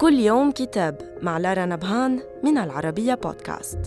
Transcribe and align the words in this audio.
كل 0.00 0.14
يوم 0.14 0.50
كتاب 0.50 1.18
مع 1.22 1.38
لارا 1.38 1.66
نبهان 1.66 2.22
من 2.44 2.58
العربية 2.58 3.14
بودكاست. 3.14 3.78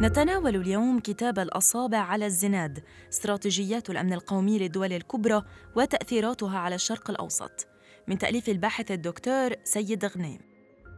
نتناول 0.00 0.56
اليوم 0.56 1.00
كتاب 1.00 1.38
الأصابع 1.38 1.98
على 1.98 2.26
الزناد 2.26 2.84
استراتيجيات 3.12 3.90
الأمن 3.90 4.12
القومي 4.12 4.58
للدول 4.58 4.92
الكبرى 4.92 5.42
وتأثيراتها 5.76 6.58
على 6.58 6.74
الشرق 6.74 7.10
الأوسط. 7.10 7.66
من 8.08 8.18
تأليف 8.18 8.48
الباحث 8.48 8.90
الدكتور 8.90 9.54
سيد 9.64 10.04
غنيم 10.04 10.38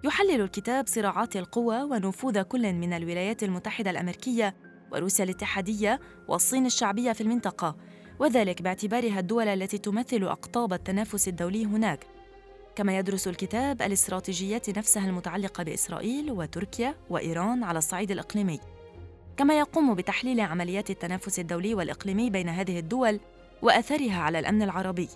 يحلل 0.04 0.40
الكتاب 0.40 0.86
صراعات 0.86 1.36
القوى 1.36 1.82
ونفوذ 1.82 2.42
كل 2.42 2.72
من 2.72 2.92
الولايات 2.92 3.42
المتحدة 3.42 3.90
الأمريكية 3.90 4.54
وروسيا 4.92 5.24
الاتحادية 5.24 6.00
والصين 6.28 6.66
الشعبية 6.66 7.12
في 7.12 7.20
المنطقة 7.20 7.76
وذلك 8.18 8.62
باعتبارها 8.62 9.20
الدول 9.20 9.48
التي 9.48 9.78
تمثل 9.78 10.24
أقطاب 10.24 10.72
التنافس 10.72 11.28
الدولي 11.28 11.64
هناك. 11.64 12.06
كما 12.76 12.98
يدرس 12.98 13.28
الكتاب 13.28 13.82
الاستراتيجيات 13.82 14.78
نفسها 14.78 15.06
المتعلقة 15.06 15.64
بإسرائيل 15.64 16.30
وتركيا 16.30 16.94
وإيران 17.10 17.64
على 17.64 17.78
الصعيد 17.78 18.10
الإقليمي. 18.10 18.60
كما 19.36 19.58
يقوم 19.58 19.94
بتحليل 19.94 20.40
عمليات 20.40 20.90
التنافس 20.90 21.38
الدولي 21.38 21.74
والإقليمي 21.74 22.30
بين 22.30 22.48
هذه 22.48 22.78
الدول 22.78 23.20
وأثرها 23.62 24.20
على 24.20 24.38
الأمن 24.38 24.62
العربي. 24.62 25.08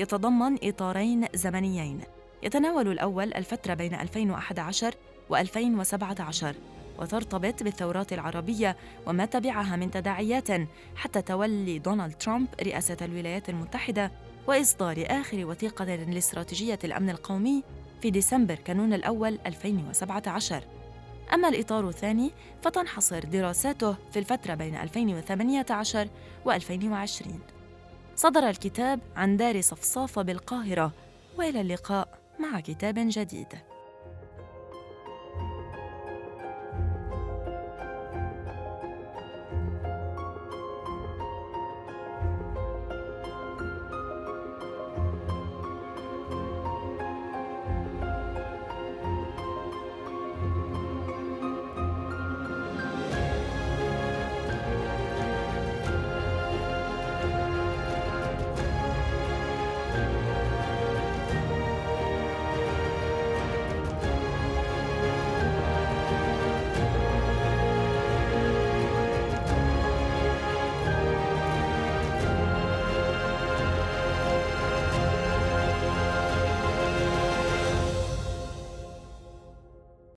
يتضمن 0.00 0.58
إطارين 0.62 1.26
زمنيين. 1.34 2.00
يتناول 2.42 2.88
الأول 2.88 3.34
الفترة 3.34 3.74
بين 3.74 3.94
2011 3.94 4.94
و2017 5.32 6.44
وترتبط 6.98 7.62
بالثورات 7.62 8.12
العربية 8.12 8.76
وما 9.06 9.24
تبعها 9.24 9.76
من 9.76 9.90
تداعيات 9.90 10.48
حتى 10.96 11.22
تولي 11.22 11.78
دونالد 11.78 12.14
ترامب 12.14 12.46
رئاسة 12.62 12.96
الولايات 13.02 13.48
المتحدة 13.48 14.12
وإصدار 14.46 15.04
آخر 15.06 15.46
وثيقة 15.46 15.84
لاستراتيجية 15.84 16.78
الأمن 16.84 17.10
القومي 17.10 17.62
في 18.02 18.10
ديسمبر 18.10 18.54
كانون 18.54 18.92
الأول 18.92 19.38
2017 19.46 20.62
أما 21.32 21.48
الإطار 21.48 21.88
الثاني 21.88 22.30
فتنحصر 22.62 23.18
دراساته 23.18 23.96
في 24.12 24.18
الفترة 24.18 24.54
بين 24.54 24.76
2018 24.76 26.08
و2020 26.48 27.26
صدر 28.16 28.48
الكتاب 28.48 29.00
عن 29.16 29.36
دار 29.36 29.60
صفصافة 29.60 30.22
بالقاهرة 30.22 30.92
وإلى 31.38 31.60
اللقاء 31.60 32.18
مع 32.40 32.60
كتاب 32.60 32.94
جديد. 32.98 33.46